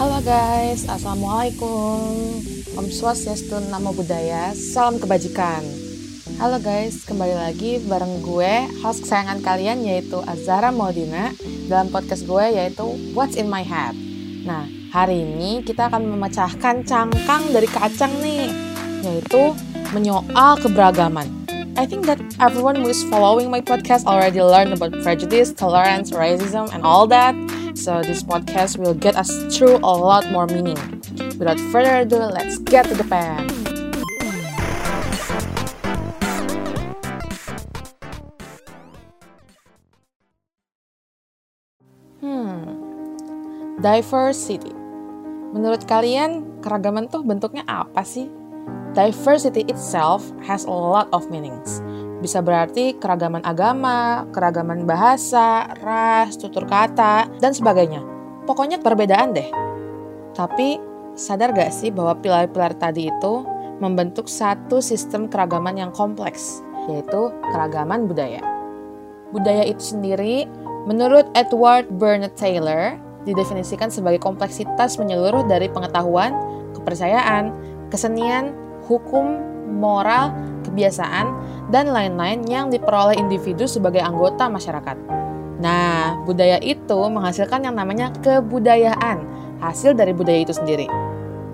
[0.00, 2.00] Halo guys, Assalamualaikum.
[2.72, 5.60] Om Swastiastu, Namo Buddhaya, Salam Kebajikan.
[6.40, 11.36] Halo guys, kembali lagi bareng gue, host kesayangan kalian yaitu Azara Maudina
[11.68, 13.92] Dalam podcast gue yaitu What's in my head.
[14.48, 18.48] Nah, hari ini kita akan memecahkan cangkang dari kacang nih
[19.04, 19.52] Yaitu
[19.92, 21.28] menyoal keberagaman.
[21.76, 26.72] I think that everyone who is following my podcast already learned about prejudice, tolerance, racism,
[26.72, 27.36] and all that
[27.74, 30.78] so this podcast will get us through a lot more meaning.
[31.38, 33.48] Without further ado, let's get to the pen.
[42.20, 42.62] Hmm,
[43.80, 44.72] diversity.
[45.50, 48.30] Menurut kalian, keragaman tuh bentuknya apa sih?
[48.90, 51.78] Diversity itself has a lot of meanings.
[52.20, 58.04] Bisa berarti keragaman agama, keragaman bahasa, ras, tutur kata, dan sebagainya.
[58.44, 59.48] Pokoknya perbedaan deh.
[60.36, 60.76] Tapi
[61.16, 63.34] sadar gak sih bahwa pilar-pilar tadi itu
[63.80, 66.60] membentuk satu sistem keragaman yang kompleks,
[66.92, 68.44] yaitu keragaman budaya.
[69.32, 70.44] Budaya itu sendiri,
[70.84, 76.36] menurut Edward Bernard Taylor, didefinisikan sebagai kompleksitas menyeluruh dari pengetahuan,
[76.76, 77.52] kepercayaan,
[77.88, 78.52] kesenian,
[78.84, 79.40] hukum,
[79.70, 80.32] moral,
[80.66, 81.30] kebiasaan,
[81.70, 84.98] dan lain-lain yang diperoleh individu sebagai anggota masyarakat.
[85.62, 89.24] Nah, budaya itu menghasilkan yang namanya kebudayaan,
[89.62, 90.90] hasil dari budaya itu sendiri.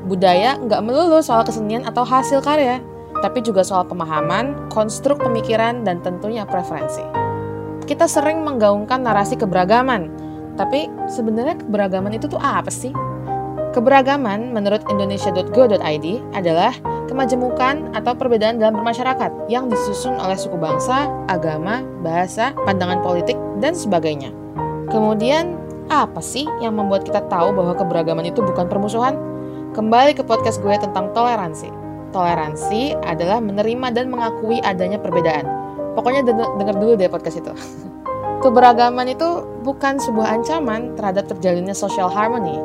[0.06, 2.78] Budaya nggak melulu soal kesenian atau hasil karya,
[3.20, 7.02] tapi juga soal pemahaman, konstruk pemikiran, dan tentunya preferensi.
[7.86, 10.10] Kita sering menggaungkan narasi keberagaman,
[10.54, 12.94] tapi sebenarnya keberagaman itu tuh apa sih?
[13.76, 16.72] Keberagaman menurut indonesia.go.id adalah
[17.12, 23.76] kemajemukan atau perbedaan dalam bermasyarakat yang disusun oleh suku bangsa, agama, bahasa, pandangan politik, dan
[23.76, 24.32] sebagainya.
[24.88, 25.60] Kemudian,
[25.92, 29.12] apa sih yang membuat kita tahu bahwa keberagaman itu bukan permusuhan?
[29.76, 31.68] Kembali ke podcast gue tentang toleransi.
[32.16, 35.44] Toleransi adalah menerima dan mengakui adanya perbedaan.
[35.92, 37.52] Pokoknya denger dulu deh podcast itu.
[38.44, 42.56] Keberagaman itu bukan sebuah ancaman terhadap terjalinnya social harmony,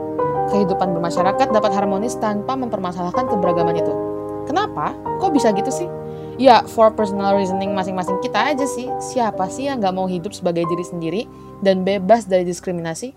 [0.52, 3.94] kehidupan bermasyarakat dapat harmonis tanpa mempermasalahkan keberagaman itu.
[4.46, 4.92] Kenapa?
[5.24, 5.88] Kok bisa gitu sih?
[6.36, 8.92] Ya, for personal reasoning masing-masing kita aja sih.
[9.00, 11.22] Siapa sih yang nggak mau hidup sebagai diri sendiri
[11.64, 13.16] dan bebas dari diskriminasi?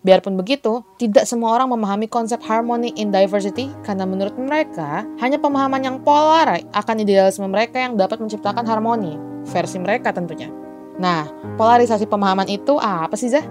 [0.00, 5.84] Biarpun begitu, tidak semua orang memahami konsep harmony in diversity karena menurut mereka, hanya pemahaman
[5.84, 10.48] yang polar akan idealisme mereka yang dapat menciptakan harmoni, versi mereka tentunya.
[10.96, 11.28] Nah,
[11.60, 13.44] polarisasi pemahaman itu apa sih, Zah?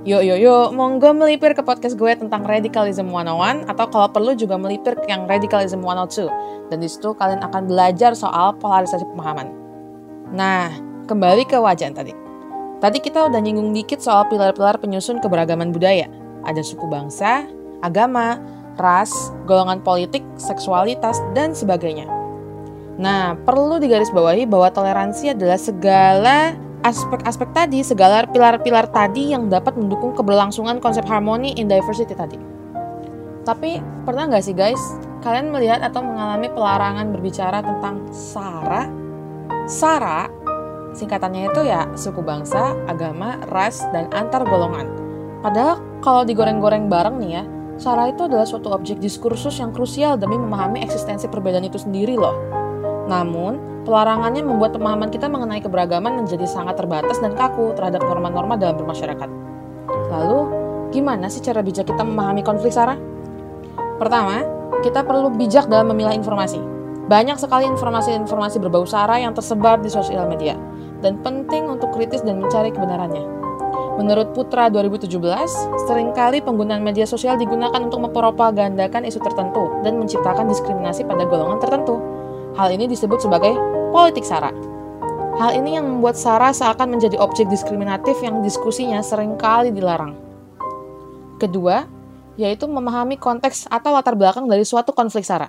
[0.00, 4.56] Yuk, yuk, yuk, monggo melipir ke podcast gue tentang Radicalism 101 atau kalau perlu juga
[4.56, 6.72] melipir ke yang Radicalism 102.
[6.72, 9.52] Dan di situ kalian akan belajar soal polarisasi pemahaman.
[10.32, 10.72] Nah,
[11.04, 12.16] kembali ke wajan tadi.
[12.80, 16.08] Tadi kita udah nyinggung dikit soal pilar-pilar penyusun keberagaman budaya.
[16.48, 17.44] Ada suku bangsa,
[17.84, 18.40] agama,
[18.80, 19.12] ras,
[19.44, 22.08] golongan politik, seksualitas, dan sebagainya.
[22.96, 30.16] Nah, perlu digarisbawahi bahwa toleransi adalah segala aspek-aspek tadi, segala pilar-pilar tadi yang dapat mendukung
[30.16, 32.40] keberlangsungan konsep harmoni in diversity tadi.
[33.44, 34.80] Tapi pernah nggak sih guys,
[35.24, 38.88] kalian melihat atau mengalami pelarangan berbicara tentang SARA?
[39.64, 40.28] SARA,
[40.96, 44.88] singkatannya itu ya suku bangsa, agama, ras, dan antar golongan.
[45.40, 47.44] Padahal kalau digoreng-goreng bareng nih ya,
[47.80, 52.59] SARA itu adalah suatu objek diskursus yang krusial demi memahami eksistensi perbedaan itu sendiri loh.
[53.08, 58.76] Namun, Pelarangannya membuat pemahaman kita mengenai keberagaman menjadi sangat terbatas dan kaku terhadap norma-norma dalam
[58.76, 59.28] bermasyarakat.
[60.12, 60.40] Lalu,
[60.92, 63.00] gimana sih cara bijak kita memahami konflik SARA?
[63.96, 64.44] Pertama,
[64.84, 66.60] kita perlu bijak dalam memilah informasi.
[67.08, 70.60] Banyak sekali informasi-informasi berbau SARA yang tersebar di sosial media,
[71.00, 73.24] dan penting untuk kritis dan mencari kebenarannya.
[73.96, 75.08] Menurut Putra 2017,
[75.88, 81.60] sering kali penggunaan media sosial digunakan untuk mempropagandakan isu tertentu dan menciptakan diskriminasi pada golongan
[81.60, 82.09] tertentu.
[82.58, 83.54] Hal ini disebut sebagai
[83.94, 84.50] politik SARA.
[85.38, 90.18] Hal ini yang membuat SARA seakan menjadi objek diskriminatif yang diskusinya sering kali dilarang.
[91.38, 91.86] Kedua,
[92.34, 95.48] yaitu memahami konteks atau latar belakang dari suatu konflik SARA.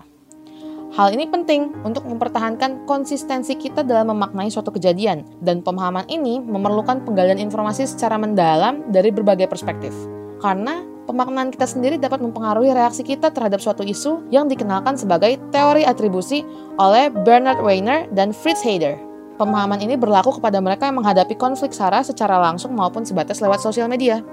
[0.92, 7.08] Hal ini penting untuk mempertahankan konsistensi kita dalam memaknai suatu kejadian, dan pemahaman ini memerlukan
[7.08, 9.96] penggalian informasi secara mendalam dari berbagai perspektif.
[10.44, 15.84] Karena pemaknaan kita sendiri dapat mempengaruhi reaksi kita terhadap suatu isu yang dikenalkan sebagai teori
[15.84, 16.48] atribusi
[16.80, 18.96] oleh Bernard Weiner dan Fritz Heider.
[19.36, 23.92] Pemahaman ini berlaku kepada mereka yang menghadapi konflik SARA secara langsung maupun sebatas lewat sosial
[23.92, 24.24] media.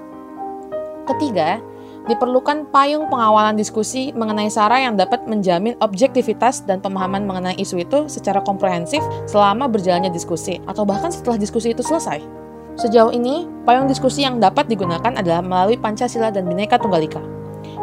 [1.03, 1.59] Ketiga,
[2.07, 7.99] diperlukan payung pengawalan diskusi mengenai SARA yang dapat menjamin objektivitas dan pemahaman mengenai isu itu
[8.07, 12.48] secara komprehensif selama berjalannya diskusi atau bahkan setelah diskusi itu selesai.
[12.79, 17.19] Sejauh ini, payung diskusi yang dapat digunakan adalah melalui Pancasila dan Bhinneka Tunggal Ika.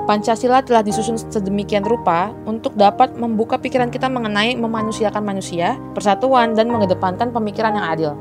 [0.09, 6.73] Pancasila telah disusun sedemikian rupa untuk dapat membuka pikiran kita mengenai memanusiakan manusia, persatuan, dan
[6.73, 8.13] mengedepankan pemikiran yang adil.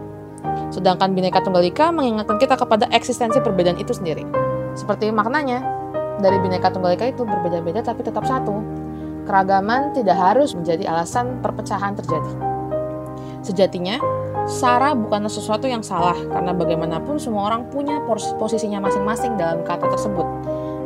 [0.68, 4.28] Sedangkan Bhinneka Tunggal Ika mengingatkan kita kepada eksistensi perbedaan itu sendiri.
[4.76, 5.64] Seperti maknanya,
[6.20, 8.60] dari Bhinneka Tunggal Ika itu berbeda-beda tapi tetap satu.
[9.24, 12.55] Keragaman tidak harus menjadi alasan perpecahan terjadi.
[13.46, 14.02] Sejatinya,
[14.50, 18.02] Sara bukanlah sesuatu yang salah karena bagaimanapun semua orang punya
[18.42, 20.26] posisinya masing-masing dalam kata tersebut.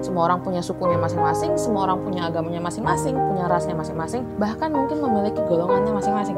[0.03, 4.99] Semua orang punya sukunya masing-masing, semua orang punya agamanya masing-masing, punya rasnya masing-masing, bahkan mungkin
[4.99, 6.35] memiliki golongannya masing-masing.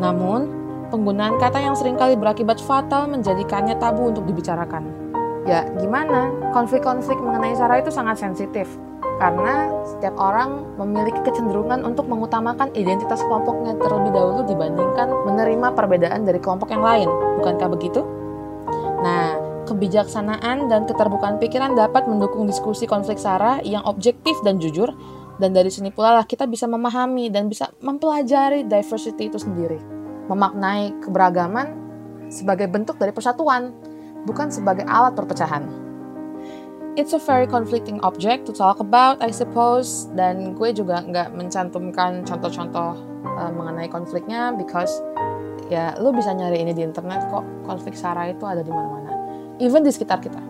[0.00, 0.48] Namun,
[0.88, 4.88] penggunaan kata yang sering kali berakibat fatal menjadikannya tabu untuk dibicarakan.
[5.44, 6.32] Ya, gimana?
[6.56, 8.68] Konflik-konflik mengenai Sara itu sangat sensitif
[9.18, 14.37] karena setiap orang memiliki kecenderungan untuk mengutamakan identitas kelompoknya terlebih dahulu
[15.78, 17.06] perbedaan dari kelompok yang lain.
[17.38, 18.02] Bukankah begitu?
[18.98, 19.38] Nah,
[19.70, 24.90] kebijaksanaan dan keterbukaan pikiran dapat mendukung diskusi konflik SARA yang objektif dan jujur,
[25.38, 29.78] dan dari sini pula lah kita bisa memahami dan bisa mempelajari diversity itu sendiri.
[30.26, 31.78] Memaknai keberagaman
[32.26, 33.70] sebagai bentuk dari persatuan,
[34.26, 35.88] bukan sebagai alat perpecahan
[36.98, 40.10] it's a very conflicting object to talk about, I suppose.
[40.18, 42.90] Dan gue juga nggak mencantumkan contoh-contoh
[43.38, 44.98] uh, mengenai konfliknya because
[45.68, 49.12] ya lu bisa nyari ini di internet kok konflik sara itu ada di mana-mana,
[49.60, 50.40] even di sekitar kita.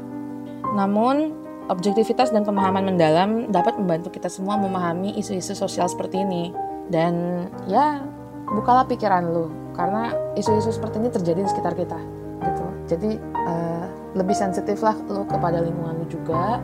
[0.75, 1.35] Namun
[1.69, 6.55] objektivitas dan pemahaman mendalam dapat membantu kita semua memahami isu-isu sosial seperti ini.
[6.89, 8.01] Dan ya
[8.49, 11.99] bukalah pikiran lu karena isu-isu seperti ini terjadi di sekitar kita
[12.41, 12.67] gitu.
[12.89, 13.11] Jadi
[13.45, 13.85] uh,
[14.17, 16.63] lebih sensitif lah lu kepada lingkungan lu juga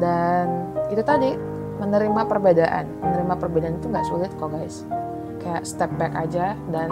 [0.00, 1.36] dan itu tadi
[1.78, 4.86] menerima perbedaan menerima perbedaan itu nggak sulit kok guys
[5.42, 6.90] kayak step back aja dan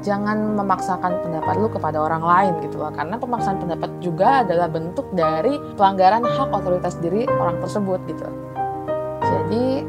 [0.00, 2.92] jangan memaksakan pendapat lu kepada orang lain gitu loh.
[2.94, 8.26] Karena pemaksaan pendapat juga adalah bentuk dari pelanggaran hak otoritas diri orang tersebut gitu.
[9.22, 9.84] Jadi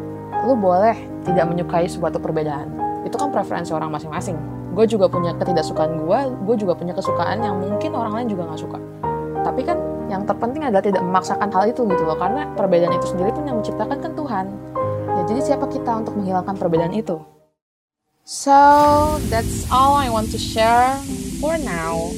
[0.47, 0.95] lu boleh
[1.27, 2.67] tidak menyukai suatu perbedaan.
[3.05, 4.35] Itu kan preferensi orang masing-masing.
[4.73, 8.61] Gue juga punya ketidaksukaan gue gue juga punya kesukaan yang mungkin orang lain juga nggak
[8.61, 8.79] suka.
[9.39, 9.77] Tapi kan
[10.09, 13.61] yang terpenting adalah tidak memaksakan hal itu gitu loh karena perbedaan itu sendiri pun yang
[13.61, 14.45] menciptakan kan Tuhan.
[15.09, 17.19] Ya jadi siapa kita untuk menghilangkan perbedaan itu
[18.29, 20.93] so that's all I want to share
[21.41, 22.13] for now.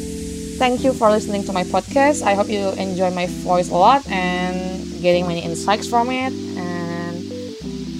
[0.59, 2.21] Thank you for listening to my podcast.
[2.21, 6.35] I hope you enjoy my voice a lot and getting many insights from it.
[6.59, 7.23] And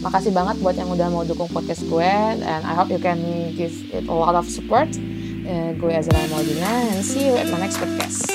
[0.04, 2.12] makasih banget buat yang udah mau dukung podcast gue.
[2.44, 4.92] And I hope you can give it a lot of support
[5.48, 8.28] uh, gue Azra Maudina and see you at my next podcast.